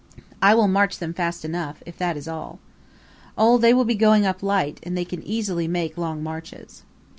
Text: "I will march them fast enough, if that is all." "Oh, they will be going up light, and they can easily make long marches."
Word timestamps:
"I 0.41 0.55
will 0.55 0.67
march 0.67 0.97
them 0.97 1.13
fast 1.13 1.45
enough, 1.45 1.83
if 1.85 1.95
that 1.99 2.17
is 2.17 2.27
all." 2.27 2.57
"Oh, 3.37 3.59
they 3.59 3.71
will 3.71 3.85
be 3.85 3.93
going 3.93 4.25
up 4.25 4.41
light, 4.41 4.79
and 4.81 4.97
they 4.97 5.05
can 5.05 5.21
easily 5.21 5.67
make 5.67 5.95
long 5.95 6.23
marches." 6.23 6.81